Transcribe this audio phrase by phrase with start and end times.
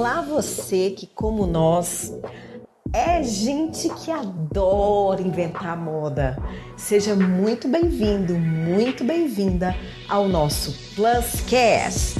[0.00, 2.10] Olá, você que, como nós,
[2.90, 6.38] é gente que adora inventar moda.
[6.74, 9.76] Seja muito bem-vindo, muito bem-vinda
[10.08, 12.18] ao nosso Pluscast.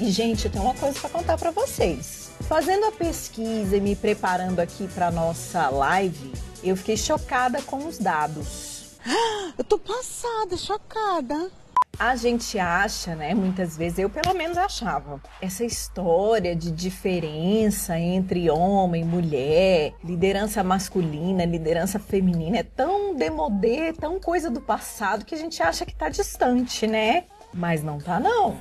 [0.00, 2.30] E, gente, eu tenho uma coisa para contar para vocês.
[2.48, 6.32] Fazendo a pesquisa e me preparando aqui para nossa live,
[6.68, 8.98] eu fiquei chocada com os dados.
[9.56, 11.50] Eu tô passada, chocada.
[11.98, 13.34] A gente acha, né?
[13.34, 20.64] Muitas vezes, eu pelo menos achava, essa história de diferença entre homem e mulher, liderança
[20.64, 25.94] masculina, liderança feminina, é tão demodê, tão coisa do passado que a gente acha que
[25.94, 27.24] tá distante, né?
[27.52, 28.56] Mas não tá, não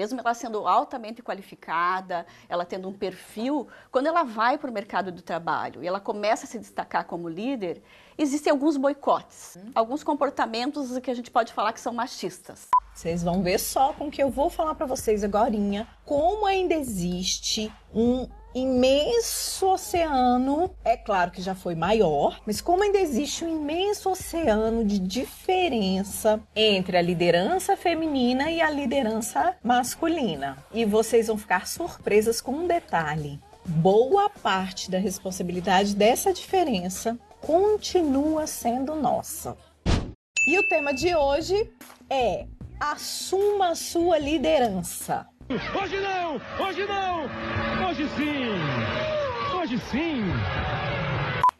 [0.00, 5.12] mesmo ela sendo altamente qualificada, ela tendo um perfil, quando ela vai para o mercado
[5.12, 7.82] do trabalho e ela começa a se destacar como líder,
[8.16, 12.68] existem alguns boicotes, alguns comportamentos que a gente pode falar que são machistas.
[12.94, 15.50] Vocês vão ver só com o que eu vou falar para vocês agora,
[16.06, 22.98] como ainda existe um imenso oceano, é claro que já foi maior, mas como ainda
[22.98, 30.56] existe um imenso oceano de diferença entre a liderança feminina e a liderança masculina.
[30.72, 33.38] E vocês vão ficar surpresas com um detalhe.
[33.64, 39.56] Boa parte da responsabilidade dessa diferença continua sendo nossa.
[40.48, 41.70] E o tema de hoje
[42.08, 42.46] é
[42.80, 45.26] Assuma sua liderança.
[45.50, 46.40] Hoje não!
[46.64, 47.24] Hoje não!
[47.88, 49.58] Hoje sim!
[49.58, 50.22] Hoje sim!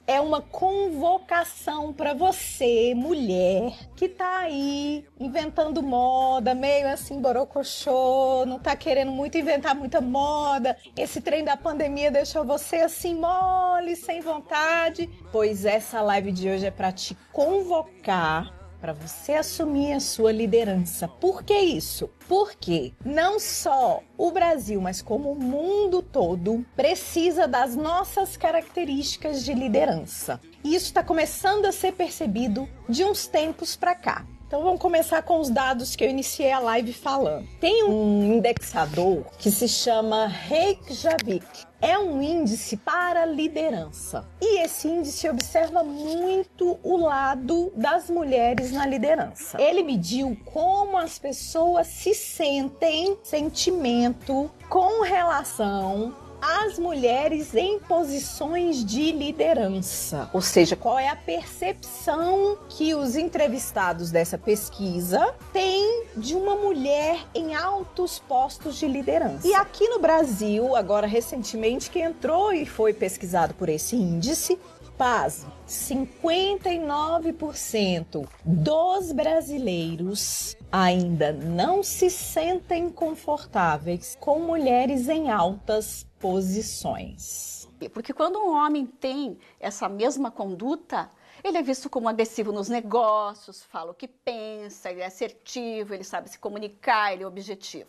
[0.07, 8.61] É uma convocação para você, mulher, que tá aí inventando moda, meio assim borocochô, não
[8.61, 10.77] tá querendo muito inventar muita moda.
[10.97, 15.11] Esse trem da pandemia deixou você assim mole, sem vontade.
[15.33, 21.06] Pois essa live de hoje é para te convocar para você assumir a sua liderança.
[21.06, 22.11] Por que isso?
[22.27, 29.53] Porque não só o Brasil, mas como o mundo todo precisa das nossas características de
[29.53, 30.41] liderança.
[30.65, 34.27] E isso está começando a ser percebido de uns tempos para cá.
[34.50, 37.47] Então vamos começar com os dados que eu iniciei a live falando.
[37.61, 41.47] Tem um indexador que se chama Reykjavik.
[41.81, 44.28] É um índice para liderança.
[44.43, 49.62] E esse índice observa muito o lado das mulheres na liderança.
[49.62, 59.12] Ele mediu como as pessoas se sentem, sentimento com relação as mulheres em posições de
[59.12, 60.31] liderança.
[60.33, 67.19] Ou seja, qual é a percepção que os entrevistados dessa pesquisa têm de uma mulher
[67.34, 69.47] em altos postos de liderança.
[69.47, 74.59] E aqui no Brasil, agora recentemente, que entrou e foi pesquisado por esse índice,
[75.00, 87.66] Paz, 59% dos brasileiros ainda não se sentem confortáveis com mulheres em altas posições.
[87.92, 91.10] Porque quando um homem tem essa mesma conduta,
[91.42, 96.04] ele é visto como agressivo nos negócios, fala o que pensa, ele é assertivo, ele
[96.04, 97.88] sabe se comunicar, ele é objetivo.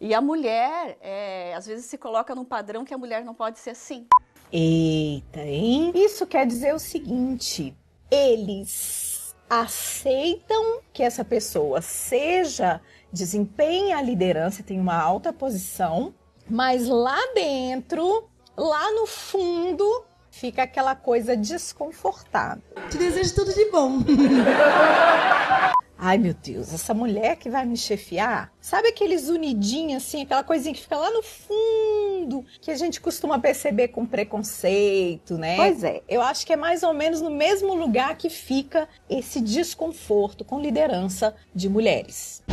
[0.00, 3.58] E a mulher, é, às vezes, se coloca num padrão que a mulher não pode
[3.58, 4.06] ser assim.
[4.52, 5.92] Eita, hein?
[5.94, 7.76] Isso quer dizer o seguinte:
[8.10, 12.80] eles aceitam que essa pessoa seja,
[13.12, 16.14] desempenhe a liderança, tem uma alta posição,
[16.48, 22.62] mas lá dentro, lá no fundo, fica aquela coisa desconfortável.
[22.90, 23.98] Te desejo tudo de bom.
[26.00, 30.72] Ai, meu Deus, essa mulher que vai me chefiar, sabe aqueles unidinhos assim, aquela coisinha
[30.72, 35.56] que fica lá no fundo, que a gente costuma perceber com preconceito, né?
[35.56, 39.40] Pois é, eu acho que é mais ou menos no mesmo lugar que fica esse
[39.40, 42.44] desconforto com liderança de mulheres.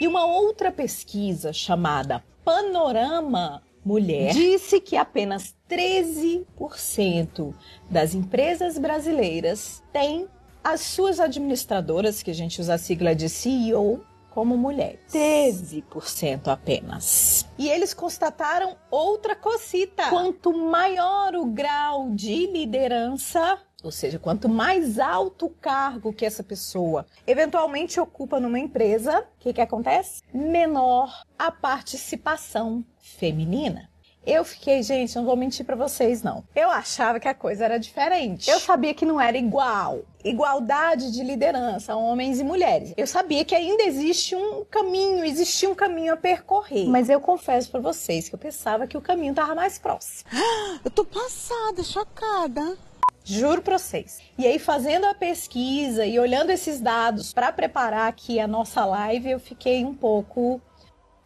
[0.00, 7.54] E uma outra pesquisa chamada Panorama Mulher disse que apenas 13%
[7.88, 10.28] das empresas brasileiras têm
[10.62, 15.00] as suas administradoras, que a gente usa a sigla de CEO, como mulheres.
[15.12, 17.46] 13% apenas.
[17.58, 20.08] E eles constataram outra cosita.
[20.08, 26.42] Quanto maior o grau de liderança, ou seja, quanto mais alto o cargo que essa
[26.42, 30.22] pessoa eventualmente ocupa numa empresa, o que, que acontece?
[30.32, 33.90] Menor a participação feminina.
[34.26, 36.44] Eu fiquei, gente, não vou mentir para vocês não.
[36.54, 38.50] Eu achava que a coisa era diferente.
[38.50, 40.02] Eu sabia que não era igual.
[40.22, 42.92] Igualdade de liderança, homens e mulheres.
[42.98, 46.86] Eu sabia que ainda existe um caminho, existia um caminho a percorrer.
[46.86, 50.28] Mas eu confesso para vocês que eu pensava que o caminho tava mais próximo.
[50.84, 52.76] Eu tô passada, chocada.
[53.30, 54.20] Juro pra vocês.
[54.36, 59.30] E aí, fazendo a pesquisa e olhando esses dados para preparar aqui a nossa live,
[59.30, 60.60] eu fiquei um pouco.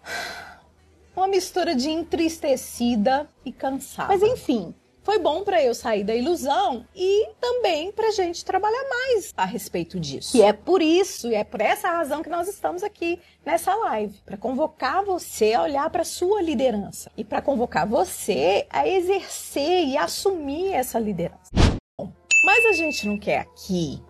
[1.16, 4.08] Uma mistura de entristecida e cansada.
[4.08, 4.74] Mas enfim,
[5.04, 10.00] foi bom para eu sair da ilusão e também para gente trabalhar mais a respeito
[10.00, 10.36] disso.
[10.36, 14.18] E é por isso, e é por essa razão que nós estamos aqui nessa live,
[14.26, 19.96] para convocar você a olhar para sua liderança e para convocar você a exercer e
[19.96, 21.63] assumir essa liderança.
[22.44, 24.02] Mas a gente não quer aqui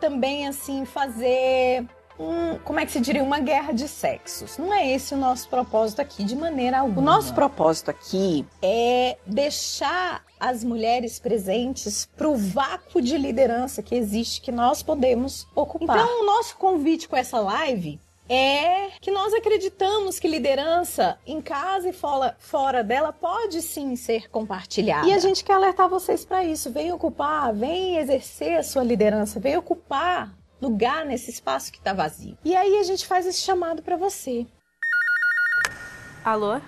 [0.00, 1.86] também assim fazer
[2.18, 4.56] um, como é que se diria, uma guerra de sexos.
[4.56, 7.00] Não é esse o nosso propósito aqui, de maneira alguma.
[7.00, 13.94] O nosso propósito aqui é deixar as mulheres presentes para o vácuo de liderança que
[13.94, 15.98] existe, que nós podemos ocupar.
[15.98, 21.88] Então, o nosso convite com essa live é que nós acreditamos que liderança em casa
[21.88, 25.06] e fora, fora dela pode sim ser compartilhada.
[25.06, 26.70] E a gente quer alertar vocês para isso.
[26.70, 32.36] Vem ocupar, vem exercer a sua liderança, vem ocupar lugar nesse espaço que está vazio.
[32.44, 34.46] E aí a gente faz esse chamado para você.
[36.24, 36.60] Alô?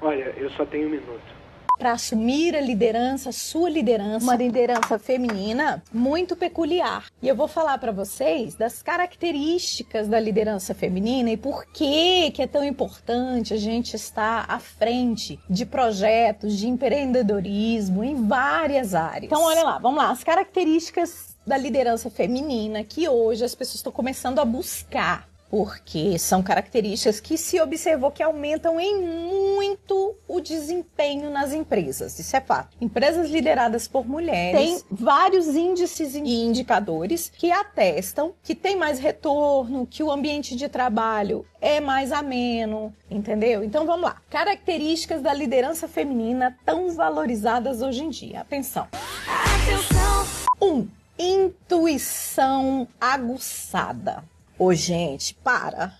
[0.00, 1.35] Olha, eu só tenho um minuto.
[1.78, 7.06] Para assumir a liderança, sua liderança, uma liderança feminina muito peculiar.
[7.22, 12.42] E eu vou falar para vocês das características da liderança feminina e por que que
[12.42, 19.24] é tão importante a gente estar à frente de projetos de empreendedorismo em várias áreas.
[19.24, 23.92] Então, olha lá, vamos lá, as características da liderança feminina que hoje as pessoas estão
[23.92, 31.30] começando a buscar, porque são características que se observou que aumentam em muito o desempenho
[31.30, 32.18] nas empresas.
[32.18, 32.76] Isso é fato.
[32.80, 39.86] Empresas lideradas por mulheres têm vários índices e indicadores que atestam que tem mais retorno,
[39.86, 43.64] que o ambiente de trabalho é mais ameno, entendeu?
[43.64, 44.16] Então vamos lá.
[44.30, 48.40] Características da liderança feminina tão valorizadas hoje em dia.
[48.40, 48.86] Atenção.
[49.26, 50.46] Atenção.
[50.60, 50.88] Um,
[51.18, 54.24] intuição aguçada.
[54.58, 55.92] Ô, gente, para.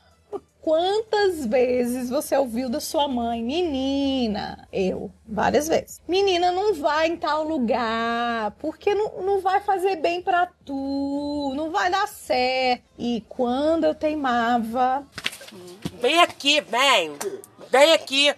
[0.62, 4.66] Quantas vezes você ouviu da sua mãe, menina?
[4.72, 6.00] Eu, várias vezes.
[6.08, 11.70] Menina, não vai em tal lugar, porque não, não vai fazer bem para tu, não
[11.70, 12.82] vai dar certo.
[12.98, 15.06] E quando eu teimava.
[16.00, 17.12] Vem aqui, vem!
[17.70, 18.34] Vem aqui!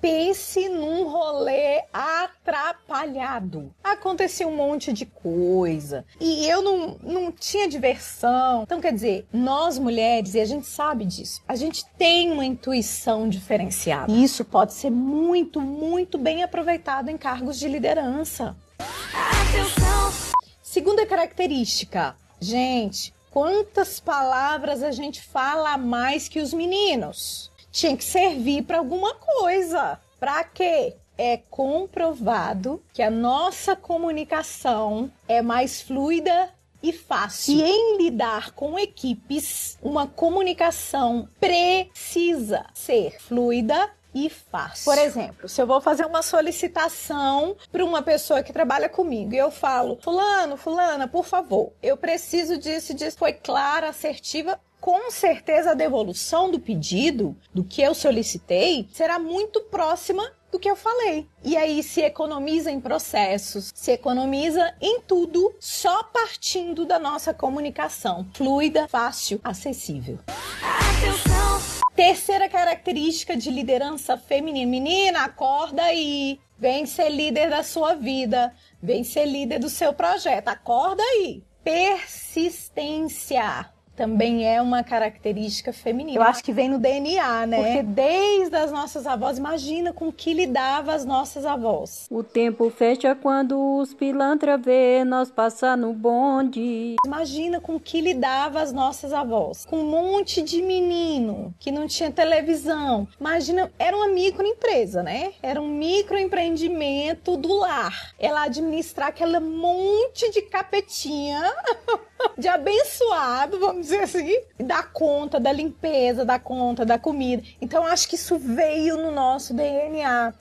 [0.00, 3.72] Pense num rolê atrapalhado.
[3.82, 8.62] Acontecia um monte de coisa e eu não, não tinha diversão.
[8.62, 13.28] Então, quer dizer, nós mulheres, e a gente sabe disso, a gente tem uma intuição
[13.28, 14.10] diferenciada.
[14.12, 18.56] E isso pode ser muito, muito bem aproveitado em cargos de liderança.
[18.78, 20.32] Atenção!
[20.62, 27.50] Segunda característica, gente, quantas palavras a gente fala mais que os meninos?
[27.78, 30.00] Tinha que servir para alguma coisa.
[30.18, 30.96] Para quê?
[31.16, 36.50] É comprovado que a nossa comunicação é mais fluida
[36.82, 37.54] e fácil.
[37.54, 44.84] E em lidar com equipes, uma comunicação precisa ser fluida e fácil.
[44.84, 49.38] Por exemplo, se eu vou fazer uma solicitação para uma pessoa que trabalha comigo e
[49.38, 55.72] eu falo, fulano, fulana, por favor, eu preciso disso, disso, foi clara, assertiva, com certeza
[55.72, 61.26] a devolução do pedido, do que eu solicitei, será muito próxima do que eu falei.
[61.44, 68.26] E aí se economiza em processos, se economiza em tudo, só partindo da nossa comunicação
[68.34, 70.18] fluida, fácil, acessível.
[70.28, 71.78] Atenção!
[71.94, 74.70] Terceira característica de liderança feminina.
[74.70, 76.40] Menina, acorda aí.
[76.56, 78.54] Vem ser líder da sua vida.
[78.80, 80.46] Vem ser líder do seu projeto.
[80.48, 81.42] Acorda aí.
[81.64, 86.16] Persistência também é uma característica feminina.
[86.16, 87.56] Eu acho que vem no DNA, né?
[87.56, 92.06] Porque desde as nossas avós, imagina com que lidava as nossas avós.
[92.08, 96.94] O tempo fecha quando os pilantra vê nós passar no bonde.
[97.04, 99.66] Imagina com que lidava as nossas avós.
[99.66, 103.08] Com um monte de menino que não tinha televisão.
[103.18, 105.32] Imagina, era uma microempresa, né?
[105.42, 108.12] Era um microempreendimento do lar.
[108.16, 111.52] Ela administrar aquele monte de capetinha
[112.36, 117.42] de abençoado, vamos dizer assim, da conta da limpeza, da conta da comida.
[117.60, 120.34] Então acho que isso veio no nosso DNA.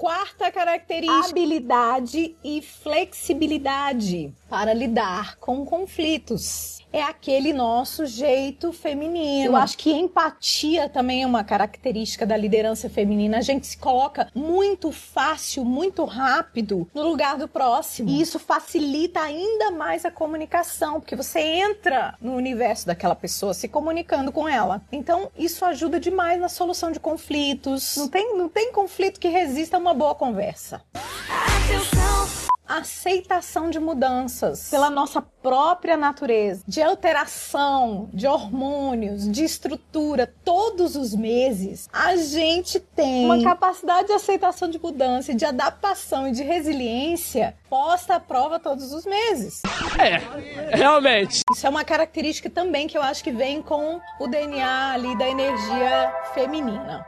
[0.00, 9.46] Quarta característica: habilidade e flexibilidade para lidar com conflitos é aquele nosso jeito feminino.
[9.46, 13.38] Eu acho que empatia também é uma característica da liderança feminina.
[13.38, 18.08] A gente se coloca muito fácil, muito rápido no lugar do próximo.
[18.08, 23.68] E isso facilita ainda mais a comunicação, porque você entra no universo daquela pessoa se
[23.68, 24.82] comunicando com ela.
[24.90, 27.96] Então, isso ajuda demais na solução de conflitos.
[27.96, 30.82] Não tem, não tem conflito que resista a uma boa conversa.
[30.94, 32.50] Atenção!
[32.70, 41.12] aceitação de mudanças pela nossa própria natureza, de alteração, de hormônios, de estrutura, todos os
[41.12, 47.56] meses, a gente tem uma capacidade de aceitação de mudança, de adaptação e de resiliência
[47.68, 49.62] posta à prova todos os meses.
[49.98, 51.42] É, realmente.
[51.52, 55.28] Isso é uma característica também que eu acho que vem com o DNA ali da
[55.28, 57.04] energia feminina.